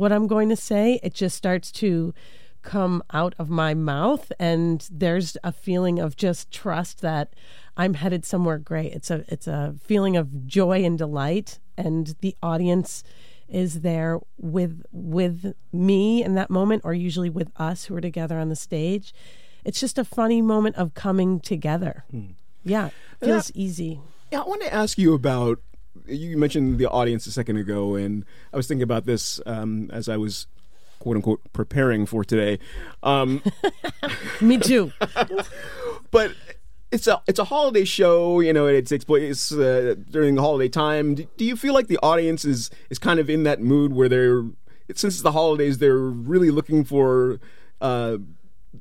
what 0.00 0.12
I'm 0.12 0.26
going 0.26 0.48
to 0.48 0.56
say. 0.56 0.98
It 1.02 1.12
just 1.12 1.36
starts 1.36 1.70
to 1.72 2.14
come 2.62 3.02
out 3.12 3.34
of 3.38 3.50
my 3.50 3.74
mouth 3.74 4.32
and 4.38 4.88
there's 4.90 5.36
a 5.44 5.52
feeling 5.52 5.98
of 5.98 6.16
just 6.16 6.50
trust 6.50 7.02
that 7.02 7.34
I'm 7.76 7.92
headed 7.94 8.24
somewhere 8.24 8.56
great. 8.56 8.92
It's 8.94 9.10
a 9.10 9.24
it's 9.28 9.46
a 9.46 9.74
feeling 9.78 10.16
of 10.16 10.46
joy 10.46 10.84
and 10.84 10.96
delight 10.96 11.58
and 11.76 12.14
the 12.22 12.34
audience 12.42 13.04
is 13.46 13.82
there 13.82 14.20
with 14.38 14.82
with 14.90 15.54
me 15.70 16.24
in 16.24 16.34
that 16.34 16.48
moment 16.48 16.80
or 16.82 16.94
usually 16.94 17.30
with 17.30 17.50
us 17.56 17.84
who 17.84 17.94
are 17.94 18.00
together 18.00 18.38
on 18.38 18.48
the 18.48 18.56
stage. 18.56 19.12
It's 19.66 19.80
just 19.80 19.98
a 19.98 20.04
funny 20.04 20.40
moment 20.40 20.76
of 20.76 20.94
coming 20.94 21.40
together. 21.40 22.04
Hmm. 22.10 22.32
Yeah, 22.64 22.88
feels 23.22 23.52
easy. 23.54 24.00
Yeah, 24.32 24.40
I 24.40 24.48
want 24.48 24.62
to 24.62 24.72
ask 24.72 24.96
you 24.96 25.12
about. 25.12 25.58
You 26.06 26.36
mentioned 26.36 26.78
the 26.78 26.88
audience 26.88 27.26
a 27.26 27.32
second 27.32 27.56
ago, 27.56 27.94
and 27.94 28.24
I 28.52 28.56
was 28.56 28.66
thinking 28.66 28.82
about 28.82 29.06
this 29.06 29.40
um, 29.46 29.90
as 29.92 30.08
I 30.08 30.16
was 30.16 30.46
"quote 30.98 31.16
unquote" 31.16 31.40
preparing 31.52 32.06
for 32.06 32.24
today. 32.24 32.58
Um, 33.02 33.42
Me 34.40 34.58
too. 34.58 34.92
but 36.10 36.32
it's 36.90 37.06
a 37.06 37.22
it's 37.26 37.38
a 37.38 37.44
holiday 37.44 37.84
show. 37.84 38.40
You 38.40 38.52
know, 38.52 38.66
it 38.66 38.86
takes 38.86 39.04
place 39.04 39.52
uh, 39.52 39.94
during 40.10 40.34
the 40.34 40.42
holiday 40.42 40.68
time. 40.68 41.14
Do, 41.14 41.26
do 41.36 41.44
you 41.44 41.56
feel 41.56 41.74
like 41.74 41.88
the 41.88 41.98
audience 42.02 42.44
is 42.44 42.70
is 42.90 42.98
kind 42.98 43.20
of 43.20 43.30
in 43.30 43.44
that 43.44 43.60
mood 43.60 43.92
where 43.92 44.08
they're 44.08 44.44
since 44.94 45.14
it's 45.14 45.22
the 45.22 45.32
holidays, 45.32 45.78
they're 45.78 45.96
really 45.96 46.50
looking 46.50 46.84
for. 46.84 47.40
Uh, 47.80 48.18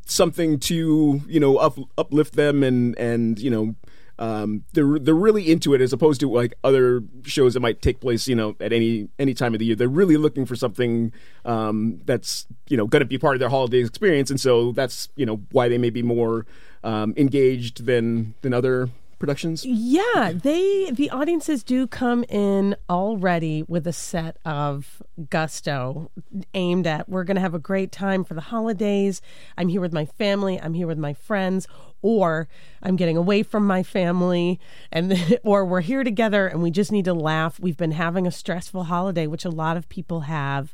something 0.06 0.60
to 0.60 1.22
you 1.28 1.40
know 1.40 1.58
up, 1.58 1.78
uplift 1.98 2.36
them 2.36 2.64
and 2.64 2.98
and 2.98 3.40
you 3.40 3.50
know 3.50 3.76
um, 4.20 4.66
they're 4.74 5.00
they're 5.00 5.16
really 5.16 5.50
into 5.50 5.74
it 5.74 5.82
as 5.82 5.94
opposed 5.94 6.20
to 6.20 6.30
like 6.30 6.54
other 6.64 7.02
shows 7.24 7.54
that 7.54 7.62
might 7.62 7.82
take 7.82 8.02
place 8.02 8.28
you 8.28 8.36
know 8.36 8.56
at 8.60 8.74
any 8.74 9.08
any 9.18 9.34
time 9.34 9.54
of 9.54 9.60
the 9.60 9.66
year. 9.66 9.76
They're 9.76 9.88
really 9.88 10.18
looking 10.18 10.46
for 10.46 10.56
something 10.56 11.14
um, 11.46 12.02
that's 12.06 12.46
you 12.68 12.78
know 12.78 12.86
going 12.86 13.00
to 13.00 13.06
be 13.06 13.18
part 13.18 13.36
of 13.36 13.40
their 13.40 13.50
holiday 13.50 13.80
experience, 13.80 14.30
and 14.30 14.40
so 14.40 14.74
that's 14.74 15.10
you 15.16 15.26
know 15.26 15.42
why 15.52 15.70
they 15.70 15.78
may 15.78 15.90
be 15.90 16.04
more 16.04 16.46
um, 16.84 17.14
engaged 17.18 17.86
than 17.86 18.36
than 18.42 18.54
other 18.54 18.90
productions. 19.20 19.66
Yeah, 19.66 20.34
they 20.34 20.92
the 20.92 21.10
audiences 21.12 21.64
do 21.64 21.86
come 21.86 22.24
in 22.30 22.76
already 22.90 23.64
with 23.68 23.86
a 23.86 23.94
set 23.94 24.38
of 24.46 25.04
gusto 25.30 26.10
aimed 26.54 26.88
at 26.88 27.08
we're 27.08 27.26
going 27.26 27.36
to 27.36 27.42
have 27.42 27.54
a 27.54 27.60
great 27.60 27.92
time 27.92 28.24
for 28.24 28.34
the 28.34 28.42
holidays. 28.42 29.22
I'm 29.58 29.68
here 29.68 29.82
with 29.82 29.94
my 29.94 30.06
family, 30.06 30.60
I'm 30.60 30.74
here 30.74 30.88
with 30.88 30.98
my 30.98 31.14
friends, 31.14 31.68
or 32.02 32.48
I'm 32.82 32.96
getting 32.96 33.18
away 33.18 33.44
from 33.44 33.68
my 33.68 33.84
family 33.84 34.60
and 34.92 35.38
or 35.44 35.66
we're 35.66 35.82
here 35.82 36.04
together 36.04 36.48
and 36.48 36.62
we 36.62 36.72
just 36.72 36.92
need 36.92 37.06
to 37.06 37.14
laugh. 37.14 37.60
We've 37.60 37.78
been 37.78 37.92
having 37.92 38.26
a 38.26 38.32
stressful 38.32 38.86
holiday, 38.86 39.28
which 39.28 39.46
a 39.46 39.50
lot 39.50 39.78
of 39.78 39.90
people 39.90 40.22
have, 40.22 40.74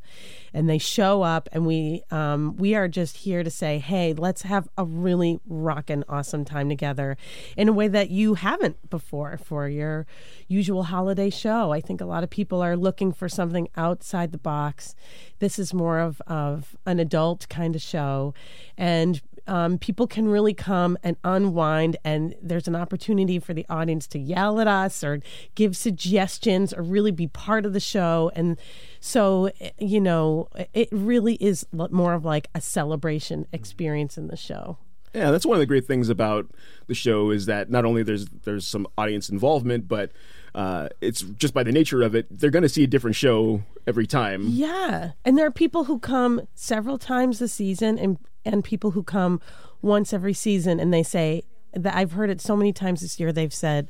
and 0.54 0.70
they 0.70 0.78
show 0.78 1.24
up 1.24 1.50
and 1.52 1.66
we 1.66 2.04
um, 2.12 2.56
we 2.58 2.76
are 2.76 2.88
just 2.88 3.18
here 3.18 3.44
to 3.44 3.50
say, 3.50 3.80
hey, 3.80 4.14
let's 4.14 4.44
have 4.44 4.70
a 4.78 4.86
really 4.86 5.40
rockin' 5.48 6.04
awesome 6.08 6.46
time 6.46 6.70
together 6.70 7.18
in 7.58 7.68
a 7.68 7.74
way 7.74 7.88
that 7.88 8.10
you 8.10 8.36
haven't 8.36 8.90
before 8.90 9.38
for 9.38 9.68
your 9.68 10.06
usual 10.48 10.84
holiday 10.84 11.30
show. 11.30 11.72
I 11.72 11.82
think 11.82 12.02
a 12.02 12.06
lot 12.06 12.24
of 12.24 12.30
people 12.30 12.62
are 12.62 12.78
looking 12.78 13.12
for 13.12 13.28
something 13.28 13.68
outside 13.76 14.32
the 14.32 14.38
box. 14.38 14.96
This 15.40 15.60
is 15.60 15.74
more 15.74 16.00
of, 16.00 16.22
of 16.28 16.78
an 16.86 17.00
adult 17.00 17.48
kind 17.50 17.76
of 17.76 17.82
show. 17.82 18.34
And 18.78 19.22
um, 19.48 19.78
people 19.78 20.08
can 20.08 20.28
really 20.28 20.54
come 20.54 20.98
and 21.04 21.18
unwind. 21.24 21.98
And 22.04 22.36
there's 22.42 22.68
an 22.68 22.76
opportunity 22.76 23.40
for 23.40 23.54
the 23.54 23.66
audience 23.70 24.08
to 24.08 24.20
yell 24.20 24.60
at 24.60 24.68
us 24.68 25.04
or 25.04 25.20
give 25.56 25.76
suggestions 25.78 26.74
or 26.74 26.82
really 26.82 27.12
be 27.12 27.28
part 27.28 27.66
of 27.66 27.74
the 27.74 27.80
show. 27.80 28.32
And 28.36 28.58
so, 29.00 29.52
eh, 29.60 29.72
you 29.78 30.02
know, 30.02 30.50
it 30.74 30.90
really 30.92 31.36
is 31.36 31.66
more 31.72 32.14
of 32.14 32.26
like 32.26 32.50
a 32.56 32.62
celebration 32.62 33.48
experience 33.52 34.18
in 34.18 34.28
the 34.28 34.38
show. 34.38 34.78
Yeah, 35.14 35.32
that's 35.32 35.46
one 35.46 35.56
of 35.56 35.62
the 35.62 35.66
great 35.66 35.86
things 35.86 36.10
about 36.10 36.48
the 36.88 36.94
show 36.94 37.30
is 37.30 37.46
that 37.46 37.70
not 37.70 37.86
only 37.86 38.04
there's 38.04 38.26
there's 38.26 38.68
some 38.68 38.86
audience 38.98 39.30
involvement, 39.30 39.88
but 39.88 40.12
uh, 40.54 40.90
it's 41.00 41.22
just 41.22 41.54
by 41.54 41.64
the 41.64 41.72
nature 41.72 42.02
of 42.02 42.16
it, 42.16 42.28
they're 42.30 42.50
going 42.50 42.64
to 42.64 42.70
see 42.70 42.84
a 42.84 42.88
different 42.88 43.16
show 43.16 43.62
every 43.88 44.08
time. 44.08 44.48
Yeah. 44.48 45.12
And 45.24 45.38
there 45.38 45.46
are 45.46 45.52
people 45.52 45.86
who 45.86 46.00
come 46.00 46.48
several 46.54 46.98
times 46.98 47.42
a 47.42 47.48
season 47.48 47.98
and 47.98 48.18
and 48.46 48.64
people 48.64 48.92
who 48.92 49.04
come 49.04 49.42
once 49.82 50.14
every 50.14 50.34
season 50.34 50.80
and 50.80 50.94
they 50.94 51.04
say 51.04 51.44
that 51.74 51.96
I've 51.96 52.14
heard 52.14 52.30
it 52.30 52.42
so 52.42 52.56
many 52.56 52.72
times 52.72 53.02
this 53.02 53.20
year 53.20 53.32
they've 53.32 53.54
said 53.54 53.90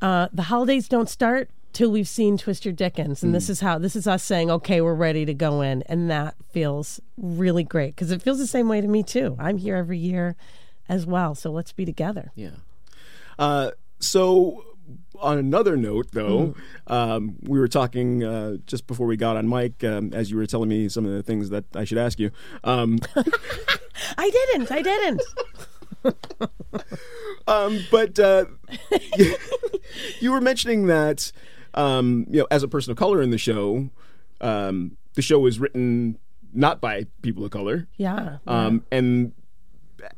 uh, 0.00 0.28
the 0.32 0.42
holidays 0.42 0.88
don't 0.88 1.08
start 1.08 1.50
till 1.72 1.90
we've 1.90 2.08
seen 2.08 2.36
Twister 2.36 2.72
Dickens 2.72 3.22
and 3.22 3.34
this 3.34 3.48
is 3.48 3.60
how 3.60 3.78
this 3.78 3.94
is 3.94 4.06
us 4.06 4.22
saying 4.22 4.50
okay 4.50 4.80
we're 4.80 4.94
ready 4.94 5.24
to 5.24 5.34
go 5.34 5.60
in 5.60 5.82
and 5.82 6.10
that 6.10 6.34
feels 6.50 7.00
really 7.16 7.62
great 7.62 7.94
because 7.94 8.10
it 8.10 8.22
feels 8.22 8.38
the 8.38 8.46
same 8.46 8.68
way 8.68 8.80
to 8.80 8.88
me 8.88 9.02
too. 9.02 9.36
I'm 9.38 9.58
here 9.58 9.76
every 9.76 9.98
year 9.98 10.36
as 10.88 11.06
well 11.06 11.34
so 11.34 11.50
let's 11.52 11.72
be 11.72 11.84
together. 11.84 12.32
Yeah. 12.34 12.50
Uh, 13.38 13.70
so, 14.00 14.64
on 15.18 15.38
another 15.38 15.76
note, 15.76 16.12
though, 16.12 16.54
um, 16.86 17.36
we 17.42 17.58
were 17.58 17.68
talking 17.68 18.24
uh, 18.24 18.56
just 18.66 18.86
before 18.86 19.06
we 19.06 19.16
got 19.16 19.36
on 19.36 19.48
mic, 19.48 19.84
um, 19.84 20.12
as 20.12 20.30
you 20.30 20.36
were 20.36 20.46
telling 20.46 20.68
me 20.68 20.88
some 20.88 21.04
of 21.04 21.12
the 21.12 21.22
things 21.22 21.50
that 21.50 21.64
I 21.74 21.84
should 21.84 21.98
ask 21.98 22.18
you. 22.18 22.30
Um, 22.64 22.98
I 24.18 24.30
didn't. 24.30 24.72
I 24.72 24.82
didn't. 24.82 25.22
um, 27.46 27.84
but 27.90 28.18
uh, 28.18 28.46
you, 29.16 29.36
you 30.20 30.32
were 30.32 30.40
mentioning 30.40 30.86
that, 30.86 31.32
um, 31.74 32.26
you 32.28 32.40
know, 32.40 32.46
as 32.50 32.62
a 32.62 32.68
person 32.68 32.90
of 32.90 32.96
color 32.96 33.20
in 33.20 33.30
the 33.30 33.38
show, 33.38 33.90
um, 34.40 34.96
the 35.14 35.22
show 35.22 35.38
was 35.38 35.60
written 35.60 36.18
not 36.52 36.80
by 36.80 37.06
people 37.22 37.44
of 37.44 37.50
color. 37.50 37.86
Yeah. 37.96 38.38
Um, 38.46 38.84
and 38.90 39.32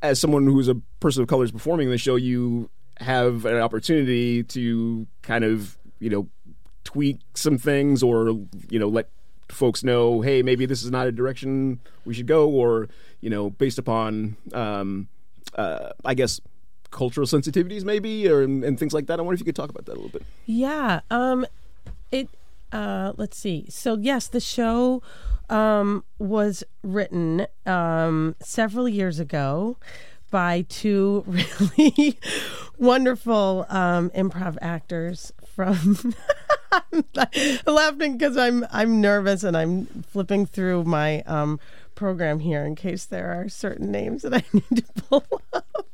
as 0.01 0.21
someone 0.21 0.47
who's 0.47 0.69
a 0.69 0.77
person 1.01 1.23
of 1.23 1.29
color 1.29 1.45
is 1.45 1.51
performing 1.51 1.91
the 1.91 1.99
show, 1.99 2.17
you 2.17 2.71
have 3.03 3.45
an 3.45 3.59
opportunity 3.59 4.43
to 4.45 5.07
kind 5.23 5.45
of, 5.45 5.77
you 5.99 6.11
know, 6.11 6.29
tweak 6.85 7.21
some 7.35 7.59
things 7.59 8.03
or, 8.03 8.29
you 8.69 8.79
know, 8.79 8.89
let 8.89 9.09
folks 9.49 9.85
know, 9.85 10.21
hey, 10.21 10.43
maybe 10.43 10.67
this 10.67 10.83
is 10.83 10.91
not 10.91 11.07
a 11.07 11.13
direction 11.13 11.81
we 12.05 12.15
should 12.15 12.27
go, 12.27 12.49
or, 12.49 12.89
you 13.21 13.31
know, 13.31 13.51
based 13.51 13.79
upon, 13.79 14.37
um, 14.55 15.09
uh, 15.55 15.91
I 16.05 16.15
guess, 16.15 16.41
cultural 16.93 17.27
sensitivities, 17.27 17.85
maybe, 17.85 18.29
or 18.29 18.43
and 18.43 18.79
things 18.79 18.93
like 18.93 19.07
that. 19.07 19.19
I 19.19 19.23
wonder 19.23 19.35
if 19.35 19.41
you 19.41 19.45
could 19.45 19.57
talk 19.57 19.71
about 19.71 19.87
that 19.87 19.93
a 19.93 19.99
little 20.01 20.11
bit. 20.11 20.23
Yeah. 20.47 21.01
Um 21.11 21.45
it 22.13 22.29
uh 22.71 23.15
let's 23.17 23.37
see. 23.37 23.67
So 23.69 23.97
yes, 23.97 24.29
the 24.29 24.41
show 24.41 25.03
um 25.51 26.05
was 26.19 26.63
written 26.83 27.47
um 27.67 28.37
several 28.41 28.89
years 28.89 29.19
ago 29.19 29.77
by 30.31 30.65
two 30.69 31.25
really 31.27 32.19
wonderful 32.79 33.67
um 33.69 34.11
improv 34.11 34.57
actors 34.61 35.33
from 35.55 36.15
I'm 36.73 37.05
laughing 37.67 38.17
because 38.17 38.37
I'm 38.37 38.67
I'm 38.71 39.01
nervous 39.01 39.45
and 39.45 39.57
I'm 39.57 39.87
flipping 40.09 40.47
through 40.47 40.85
my 40.85 41.23
um 41.23 41.61
program 41.95 42.41
here 42.41 42.65
in 42.65 42.75
case 42.75 43.05
there 43.05 43.33
are 43.33 43.49
certain 43.49 43.91
names 43.91 44.23
that 44.23 44.35
I 44.35 44.45
need 44.53 44.85
to 44.85 45.03
pull 45.03 45.25
up. 45.53 45.87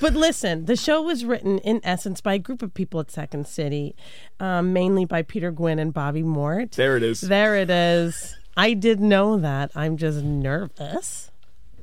But 0.00 0.14
listen, 0.14 0.64
the 0.64 0.74
show 0.74 1.00
was 1.02 1.24
written 1.24 1.58
in 1.58 1.80
essence 1.84 2.20
by 2.20 2.34
a 2.34 2.38
group 2.38 2.62
of 2.62 2.74
people 2.74 2.98
at 2.98 3.12
Second 3.12 3.46
City, 3.46 3.94
um, 4.40 4.72
mainly 4.72 5.04
by 5.04 5.22
Peter 5.22 5.52
Gwinn 5.52 5.78
and 5.78 5.94
Bobby 5.94 6.24
Mort. 6.24 6.72
There 6.72 6.96
it 6.96 7.04
is. 7.04 7.20
There 7.20 7.54
it 7.54 7.70
is. 7.70 8.36
I 8.56 8.72
did 8.72 8.98
know 8.98 9.36
that. 9.38 9.70
I'm 9.76 9.96
just 9.98 10.24
nervous, 10.24 11.30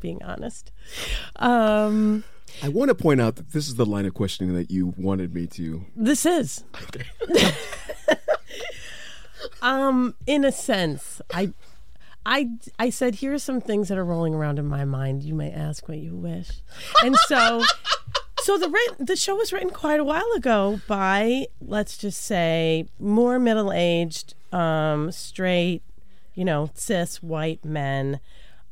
being 0.01 0.21
honest. 0.23 0.73
Um, 1.37 2.25
I 2.61 2.69
want 2.69 2.89
to 2.89 2.95
point 2.95 3.19
out 3.21 3.35
that 3.37 3.51
this 3.51 3.67
is 3.67 3.75
the 3.75 3.85
line 3.85 4.05
of 4.05 4.13
questioning 4.13 4.53
that 4.55 4.69
you 4.71 4.93
wanted 4.97 5.33
me 5.33 5.47
to. 5.47 5.85
this 5.95 6.25
is. 6.25 6.63
um, 9.61 10.15
in 10.27 10.45
a 10.45 10.51
sense, 10.51 11.21
I. 11.33 11.53
I, 12.25 12.51
I 12.79 12.89
said, 12.89 13.15
here 13.15 13.33
are 13.33 13.37
some 13.39 13.59
things 13.59 13.89
that 13.89 13.97
are 13.97 14.05
rolling 14.05 14.33
around 14.33 14.57
in 14.57 14.65
my 14.65 14.85
mind. 14.85 15.23
You 15.23 15.35
may 15.35 15.51
ask 15.51 15.89
what 15.89 15.97
you 15.97 16.15
wish. 16.15 16.49
And 17.03 17.17
so 17.27 17.61
So 18.43 18.57
the 18.57 18.69
writ- 18.69 19.07
the 19.07 19.17
show 19.17 19.35
was 19.35 19.51
written 19.51 19.69
quite 19.69 19.99
a 19.99 20.03
while 20.05 20.29
ago 20.35 20.79
by 20.87 21.47
let's 21.61 21.97
just 21.97 22.21
say 22.21 22.87
more 22.99 23.39
middle 23.39 23.73
aged, 23.73 24.35
um, 24.53 25.11
straight, 25.11 25.81
you 26.33 26.45
know, 26.45 26.69
cis 26.73 27.23
white 27.23 27.63
men, 27.65 28.21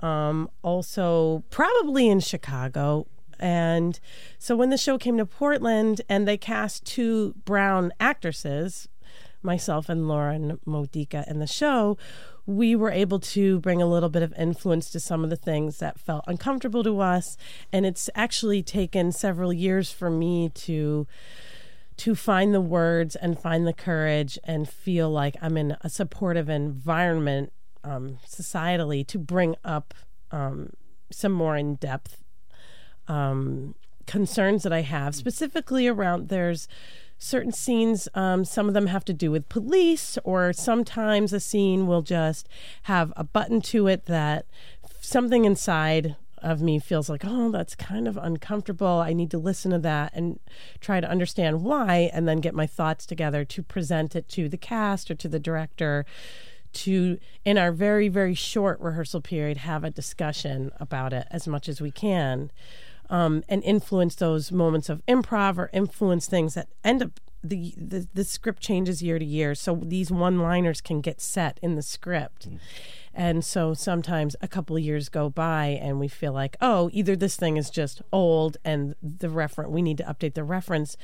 um, 0.02 0.50
also 0.62 1.44
probably 1.50 2.08
in 2.10 2.20
Chicago. 2.22 3.06
And 3.42 4.00
so 4.38 4.56
when 4.56 4.70
the 4.70 4.78
show 4.78 4.98
came 4.98 5.18
to 5.18 5.26
Portland 5.26 6.02
and 6.08 6.28
they 6.28 6.38
cast 6.38 6.86
two 6.86 7.34
brown 7.44 7.92
actresses, 8.00 8.88
myself 9.44 9.90
and 9.90 10.08
Lauren 10.08 10.60
Modica 10.66 11.26
in 11.28 11.40
the 11.40 11.48
show, 11.48 11.98
we 12.46 12.76
were 12.76 12.92
able 12.92 13.20
to 13.20 13.60
bring 13.60 13.82
a 13.82 13.88
little 13.88 14.10
bit 14.10 14.24
of 14.24 14.34
influence 14.38 14.90
to 14.92 15.00
some 15.00 15.24
of 15.24 15.30
the 15.30 15.36
things 15.36 15.80
that 15.80 16.00
felt 16.00 16.24
uncomfortable 16.28 16.84
to 16.84 17.00
us. 17.00 17.38
And 17.74 17.86
it's 17.86 18.10
actually 18.16 18.62
taken 18.62 19.12
several 19.12 19.52
years 19.52 19.92
for 19.92 20.10
me 20.10 20.50
to 20.50 21.08
to 21.98 22.16
find 22.16 22.52
the 22.52 22.62
words 22.62 23.16
and 23.16 23.38
find 23.38 23.68
the 23.68 23.74
courage 23.74 24.40
and 24.44 24.68
feel 24.68 25.10
like 25.12 25.36
I'm 25.40 25.56
in 25.56 25.78
a 25.82 25.90
supportive 25.90 26.50
environment 26.50 27.54
um, 27.84 28.18
societally 28.28 29.06
to 29.08 29.20
bring 29.20 29.56
up 29.64 29.94
um, 30.32 30.72
some 31.12 31.32
more 31.32 31.56
in 31.56 31.76
depth 31.76 32.24
um, 33.12 33.76
concerns 34.08 34.64
that 34.64 34.74
I 34.74 34.82
have, 34.82 35.14
specifically 35.16 35.88
around 35.88 36.30
there's 36.30 36.68
certain 37.18 37.52
scenes, 37.52 38.08
um, 38.16 38.46
some 38.46 38.68
of 38.68 38.74
them 38.74 38.88
have 38.88 39.06
to 39.06 39.14
do 39.14 39.30
with 39.30 39.50
police, 39.50 40.18
or 40.24 40.54
sometimes 40.54 41.34
a 41.34 41.40
scene 41.40 41.88
will 41.88 42.02
just 42.02 42.48
have 42.84 43.14
a 43.16 43.24
button 43.24 43.62
to 43.62 43.88
it 43.88 44.06
that 44.06 44.46
something 45.02 45.46
inside 45.46 46.16
of 46.42 46.62
me 46.62 46.80
feels 46.80 47.10
like, 47.10 47.24
oh, 47.24 47.52
that's 47.52 47.76
kind 47.76 48.08
of 48.08 48.18
uncomfortable. 48.18 48.88
I 48.88 49.14
need 49.14 49.30
to 49.32 49.38
listen 49.38 49.70
to 49.72 49.80
that 49.80 50.12
and 50.16 50.40
try 50.80 51.00
to 51.00 51.10
understand 51.10 51.62
why, 51.64 52.10
and 52.14 52.28
then 52.28 52.40
get 52.40 52.56
my 52.56 52.66
thoughts 52.66 53.06
together 53.06 53.46
to 53.46 53.62
present 53.62 54.16
it 54.16 54.28
to 54.30 54.50
the 54.50 54.58
cast 54.58 55.12
or 55.12 55.16
to 55.16 55.28
the 55.28 55.40
director 55.40 56.06
to 56.74 57.20
in 57.44 57.58
our 57.58 57.72
very 57.72 58.08
very 58.08 58.34
short 58.34 58.80
rehearsal 58.80 59.20
period 59.20 59.58
have 59.58 59.84
a 59.84 59.90
discussion 59.90 60.72
about 60.80 61.12
it 61.12 61.28
as 61.30 61.46
much 61.46 61.68
as 61.68 61.82
we 61.82 61.92
can 61.92 62.50
um, 63.12 63.44
and 63.50 63.64
influence 63.64 64.16
those 64.16 64.52
moments 64.52 64.90
of 64.90 65.06
improv 65.06 65.58
or 65.58 65.70
influence 65.74 66.26
things 66.26 66.56
that 66.56 66.70
end 66.84 67.04
up 67.04 67.20
the, 67.44 67.74
the 67.76 68.08
the 68.14 68.24
script 68.24 68.62
changes 68.62 69.02
year 69.04 69.20
to 69.20 69.26
year. 69.26 69.54
So 69.54 69.82
these 69.84 70.12
one 70.12 70.40
liners 70.40 70.80
can 70.80 71.02
get 71.02 71.20
set 71.20 71.60
in 71.62 71.76
the 71.76 71.82
script. 71.82 72.48
And 73.14 73.44
so 73.44 73.74
sometimes 73.74 74.38
a 74.42 74.48
couple 74.48 74.78
of 74.78 74.84
years 74.84 75.10
go 75.10 75.30
by 75.30 75.78
and 75.82 76.00
we 76.00 76.08
feel 76.08 76.32
like 76.32 76.56
oh 76.62 76.90
either 76.94 77.16
this 77.16 77.36
thing 77.36 77.58
is 77.58 77.70
just 77.70 78.02
old 78.14 78.58
and 78.64 78.96
the 79.02 79.30
reference 79.30 79.70
we 79.70 79.82
need 79.82 79.98
to 79.98 80.04
update 80.06 80.34
the 80.34 80.46
reference 80.46 80.96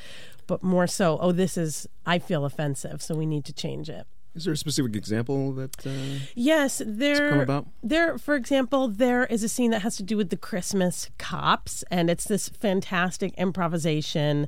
but 0.46 0.64
more 0.64 0.88
so 0.88 1.18
oh 1.20 1.34
this 1.34 1.58
is 1.58 1.86
i 2.06 2.18
feel 2.18 2.46
offensive 2.46 3.02
so 3.02 3.14
we 3.14 3.26
need 3.26 3.44
to 3.44 3.52
change 3.52 3.90
it 3.90 4.08
Is 4.38 4.46
there 4.46 4.53
a 4.53 4.58
specific 4.58 4.96
example 4.96 5.51
that? 5.53 5.86
Uh, 5.86 6.20
Yes, 6.36 6.82
there. 6.86 7.29
come 7.32 7.39
about? 7.39 7.67
There, 7.82 8.20
for 8.20 8.36
example, 8.36 8.88
there 8.88 9.25
is 9.25 9.44
a 9.44 9.50
scene 9.50 9.72
that 9.72 9.82
has 9.82 9.98
to 9.98 10.03
do 10.03 10.15
with 10.15 10.29
the 10.29 10.38
Christmas 10.38 11.10
cops, 11.17 11.84
and 11.89 12.10
it's 12.10 12.25
this 12.25 12.48
fantastic 12.48 13.34
improvisation 13.34 14.48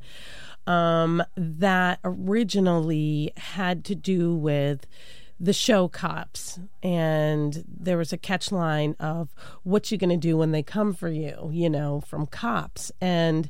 um, 0.67 1.23
that 1.35 1.99
originally 2.03 3.33
had 3.35 3.83
to 3.85 3.95
do 3.95 4.35
with 4.35 4.85
the 5.39 5.53
show 5.53 5.87
cops 5.87 6.59
and 6.83 7.63
there 7.65 7.97
was 7.97 8.11
a 8.11 8.17
catch 8.17 8.51
line 8.51 8.93
of 8.99 9.33
what 9.63 9.89
you 9.89 9.97
going 9.97 10.09
to 10.09 10.17
do 10.17 10.35
when 10.35 10.51
they 10.51 10.61
come 10.61 10.93
for 10.93 11.07
you 11.07 11.49
you 11.53 11.69
know 11.69 12.01
from 12.01 12.27
cops 12.27 12.91
and 12.99 13.49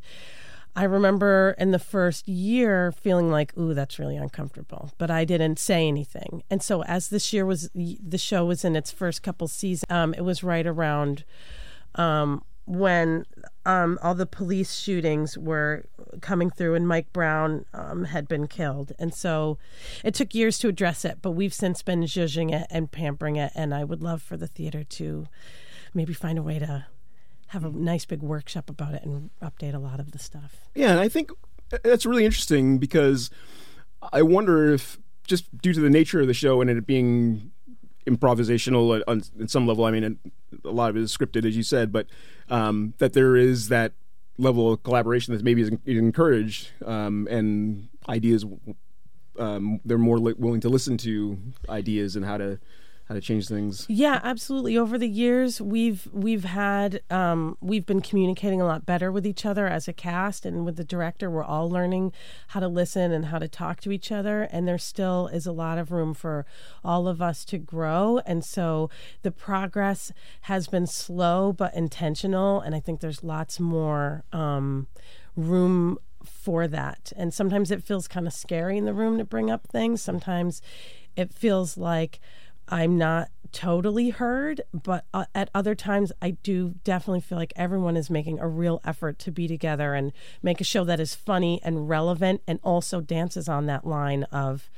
I 0.79 0.83
remember 0.85 1.57
in 1.57 1.71
the 1.71 1.77
first 1.77 2.25
year 2.25 2.93
feeling 2.93 3.29
like, 3.29 3.51
ooh, 3.57 3.73
that's 3.73 3.99
really 3.99 4.15
uncomfortable, 4.15 4.91
but 4.97 5.11
I 5.11 5.25
didn't 5.25 5.59
say 5.59 5.85
anything. 5.85 6.41
And 6.49 6.63
so 6.63 6.83
as 6.85 7.09
this 7.09 7.33
year 7.33 7.45
was, 7.45 7.69
the 7.75 8.17
show 8.17 8.45
was 8.45 8.63
in 8.63 8.77
its 8.77 8.89
first 8.89 9.21
couple 9.21 9.49
seasons, 9.49 9.83
um, 9.89 10.13
it 10.13 10.21
was 10.21 10.41
right 10.41 10.65
around 10.65 11.25
um, 11.95 12.45
when 12.63 13.25
um, 13.65 13.99
all 14.01 14.15
the 14.15 14.25
police 14.25 14.75
shootings 14.75 15.37
were 15.37 15.83
coming 16.21 16.49
through 16.49 16.75
and 16.75 16.87
Mike 16.87 17.11
Brown 17.11 17.65
um, 17.73 18.05
had 18.05 18.29
been 18.29 18.47
killed. 18.47 18.93
And 18.97 19.13
so 19.13 19.57
it 20.01 20.13
took 20.13 20.33
years 20.33 20.57
to 20.59 20.69
address 20.69 21.03
it, 21.03 21.17
but 21.21 21.31
we've 21.31 21.53
since 21.53 21.83
been 21.83 22.03
zhuzhing 22.03 22.53
it 22.53 22.67
and 22.69 22.89
pampering 22.89 23.35
it. 23.35 23.51
And 23.53 23.75
I 23.75 23.83
would 23.83 24.01
love 24.01 24.21
for 24.21 24.37
the 24.37 24.47
theater 24.47 24.85
to 24.85 25.27
maybe 25.93 26.13
find 26.13 26.39
a 26.39 26.41
way 26.41 26.57
to 26.57 26.85
have 27.49 27.63
a 27.63 27.69
nice 27.69 28.05
big 28.05 28.21
workshop 28.21 28.69
about 28.69 28.93
it 28.93 29.03
and 29.03 29.31
update 29.41 29.73
a 29.73 29.79
lot 29.79 29.99
of 29.99 30.11
the 30.11 30.19
stuff. 30.19 30.57
Yeah, 30.75 30.91
and 30.91 30.99
I 30.99 31.09
think 31.09 31.31
that's 31.83 32.05
really 32.05 32.25
interesting 32.25 32.77
because 32.77 33.29
I 34.13 34.21
wonder 34.21 34.71
if 34.73 34.99
just 35.25 35.55
due 35.61 35.73
to 35.73 35.79
the 35.79 35.89
nature 35.89 36.21
of 36.21 36.27
the 36.27 36.33
show 36.33 36.61
and 36.61 36.69
it 36.69 36.87
being 36.87 37.51
improvisational 38.07 39.03
on, 39.07 39.23
on 39.39 39.47
some 39.47 39.67
level, 39.67 39.85
I 39.85 39.91
mean, 39.91 40.19
a 40.63 40.69
lot 40.69 40.89
of 40.89 40.97
it 40.97 41.01
is 41.01 41.15
scripted, 41.15 41.45
as 41.45 41.57
you 41.57 41.63
said, 41.63 41.91
but 41.91 42.07
um, 42.49 42.93
that 42.99 43.13
there 43.13 43.35
is 43.35 43.69
that 43.69 43.93
level 44.37 44.71
of 44.73 44.83
collaboration 44.83 45.33
that 45.35 45.43
maybe 45.43 45.61
is 45.61 45.71
encouraged 45.85 46.69
um, 46.85 47.27
and 47.29 47.89
ideas. 48.07 48.45
Um, 49.37 49.79
they're 49.85 49.97
more 49.97 50.19
li- 50.19 50.35
willing 50.37 50.61
to 50.61 50.69
listen 50.69 50.97
to 50.99 51.37
ideas 51.69 52.15
and 52.15 52.25
how 52.25 52.37
to 52.37 52.59
how 53.09 53.15
to 53.15 53.21
change 53.21 53.47
things. 53.47 53.87
Yeah, 53.89 54.21
absolutely. 54.23 54.77
Over 54.77 54.99
the 54.99 55.09
years, 55.09 55.59
we've 55.59 56.07
we've 56.13 56.43
had 56.43 57.01
um, 57.09 57.57
we've 57.59 57.85
been 57.85 58.01
communicating 58.01 58.61
a 58.61 58.65
lot 58.65 58.85
better 58.85 59.11
with 59.11 59.25
each 59.25 59.47
other 59.47 59.65
as 59.67 59.87
a 59.87 59.93
cast 59.93 60.45
and 60.45 60.63
with 60.63 60.75
the 60.75 60.83
director. 60.83 61.27
We're 61.27 61.43
all 61.43 61.67
learning 61.67 62.13
how 62.49 62.59
to 62.59 62.67
listen 62.67 63.11
and 63.11 63.25
how 63.25 63.39
to 63.39 63.47
talk 63.47 63.81
to 63.81 63.91
each 63.91 64.11
other, 64.11 64.43
and 64.43 64.67
there 64.67 64.77
still 64.77 65.27
is 65.27 65.47
a 65.47 65.51
lot 65.51 65.79
of 65.79 65.91
room 65.91 66.13
for 66.13 66.45
all 66.83 67.07
of 67.07 67.19
us 67.19 67.43
to 67.45 67.57
grow. 67.57 68.21
And 68.27 68.45
so 68.45 68.91
the 69.23 69.31
progress 69.31 70.11
has 70.41 70.67
been 70.67 70.85
slow 70.85 71.51
but 71.51 71.73
intentional, 71.73 72.61
and 72.61 72.75
I 72.75 72.79
think 72.79 72.99
there's 72.99 73.23
lots 73.23 73.59
more 73.59 74.23
um, 74.31 74.85
room 75.35 75.97
for 76.23 76.67
that. 76.67 77.11
And 77.15 77.33
sometimes 77.33 77.71
it 77.71 77.83
feels 77.83 78.07
kind 78.07 78.27
of 78.27 78.33
scary 78.33 78.77
in 78.77 78.85
the 78.85 78.93
room 78.93 79.17
to 79.17 79.25
bring 79.25 79.49
up 79.49 79.65
things. 79.65 79.99
Sometimes 79.99 80.61
it 81.15 81.33
feels 81.33 81.75
like 81.75 82.19
I'm 82.69 82.97
not 82.97 83.29
totally 83.51 84.11
heard, 84.11 84.61
but 84.71 85.05
uh, 85.13 85.25
at 85.33 85.49
other 85.53 85.75
times, 85.75 86.11
I 86.21 86.31
do 86.31 86.75
definitely 86.83 87.21
feel 87.21 87.37
like 87.37 87.53
everyone 87.55 87.97
is 87.97 88.09
making 88.09 88.39
a 88.39 88.47
real 88.47 88.79
effort 88.85 89.19
to 89.19 89.31
be 89.31 89.47
together 89.47 89.95
and 89.95 90.13
make 90.43 90.61
a 90.61 90.63
show 90.63 90.83
that 90.83 90.99
is 90.99 91.15
funny 91.15 91.59
and 91.63 91.89
relevant 91.89 92.41
and 92.47 92.59
also 92.63 93.01
dances 93.01 93.49
on 93.49 93.65
that 93.65 93.85
line 93.85 94.23
of 94.25 94.69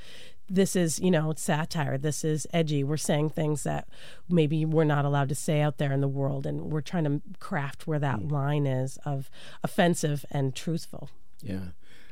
this 0.48 0.76
is, 0.76 0.98
you 1.00 1.10
know, 1.10 1.32
satire, 1.36 1.96
this 1.96 2.24
is 2.24 2.46
edgy. 2.52 2.84
We're 2.84 2.96
saying 2.98 3.30
things 3.30 3.62
that 3.62 3.88
maybe 4.28 4.64
we're 4.64 4.84
not 4.84 5.04
allowed 5.04 5.30
to 5.30 5.34
say 5.34 5.62
out 5.62 5.78
there 5.78 5.92
in 5.92 6.00
the 6.00 6.08
world, 6.08 6.44
and 6.46 6.70
we're 6.70 6.82
trying 6.82 7.04
to 7.04 7.22
craft 7.38 7.86
where 7.86 7.98
that 7.98 8.20
mm. 8.20 8.30
line 8.30 8.66
is 8.66 8.98
of 9.04 9.30
offensive 9.62 10.26
and 10.30 10.54
truthful. 10.54 11.08
Yeah. 11.42 11.68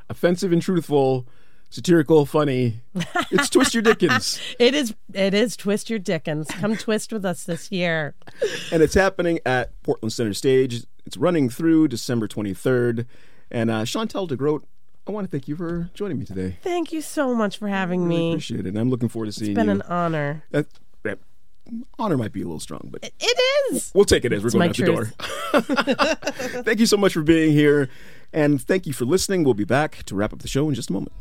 Offensive 0.09 0.53
and 0.53 0.63
truthful 0.63 1.27
satirical, 1.71 2.27
funny. 2.27 2.81
It's 3.31 3.49
Twist 3.49 3.73
Your 3.73 3.83
Dickens. 3.83 4.41
it 4.59 4.75
is. 4.75 4.95
It 5.15 5.33
is 5.33 5.57
Twist 5.57 5.89
Your 5.89 5.99
Dickens. 5.99 6.49
Come 6.49 6.77
twist 6.77 7.13
with 7.13 7.25
us 7.25 7.45
this 7.45 7.73
year. 7.73 8.15
And 8.71 8.83
it's 8.83 8.95
happening 8.95 9.41
at 9.47 9.81
Portland 9.83 10.13
Center 10.13 10.35
Stage. 10.35 10.85
It's 11.07 11.17
running 11.17 11.49
through 11.49 11.89
December 11.89 12.29
23rd. 12.29 13.07
And 13.51 13.71
uh, 13.71 13.85
Chantal 13.85 14.29
DeGroat, 14.29 14.63
I 15.07 15.13
want 15.13 15.27
to 15.27 15.31
thank 15.31 15.49
you 15.49 15.57
for 15.57 15.91
joining 15.95 16.19
me 16.19 16.27
today. 16.27 16.59
Thank 16.63 16.93
you 16.93 17.01
so 17.01 17.35
much 17.35 17.57
for 17.57 17.69
having 17.69 18.05
really 18.05 18.21
me. 18.21 18.31
Appreciate 18.33 18.67
it. 18.67 18.77
I'm 18.77 18.91
looking 18.91 19.09
forward 19.09 19.27
to 19.27 19.33
seeing 19.33 19.53
you. 19.53 19.53
It's 19.53 19.59
been 19.59 19.67
you. 19.67 19.73
an 19.73 19.83
honor. 19.83 20.45
That, 20.51 20.67
that, 21.03 21.19
honor 21.99 22.17
might 22.17 22.33
be 22.33 22.43
a 22.43 22.45
little 22.45 22.61
strong, 22.61 22.89
but 22.91 23.03
it 23.03 23.73
is. 23.73 23.91
We'll 23.95 24.05
take 24.05 24.25
it 24.25 24.33
as 24.33 24.43
we're 24.43 24.49
it's 24.49 24.55
going 24.55 24.69
out 24.69 24.75
truth. 24.75 25.17
the 25.53 26.55
door. 26.55 26.63
thank 26.63 26.81
you 26.81 26.87
so 26.87 26.97
much 26.97 27.13
for 27.13 27.23
being 27.23 27.53
here. 27.53 27.89
And 28.33 28.63
thank 28.63 28.87
you 28.87 28.93
for 28.93 29.05
listening. 29.05 29.43
We'll 29.43 29.55
be 29.55 29.65
back 29.65 30.05
to 30.05 30.15
wrap 30.15 30.33
up 30.33 30.41
the 30.41 30.49
show 30.49 30.69
in 30.69 30.75
just 30.75 30.91
a 30.91 30.93
moment. 30.93 31.13